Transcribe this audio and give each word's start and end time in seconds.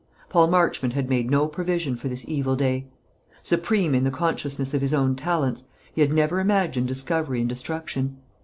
Paul 0.29 0.47
Marchmont 0.47 0.93
had 0.93 1.09
made 1.11 1.29
no 1.29 1.47
provision 1.47 1.95
for 1.95 2.07
this 2.09 2.27
evil 2.27 2.55
day. 2.55 2.87
Supreme 3.43 3.93
in 3.93 4.03
the 4.03 4.09
consciousness 4.09 4.73
of 4.73 4.81
his 4.81 4.95
own 4.95 5.15
talents, 5.15 5.65
he 5.93 6.01
had 6.01 6.11
never 6.11 6.39
imagined 6.39 6.87
discovery 6.87 7.39
and 7.39 7.47
destruction. 7.47 8.17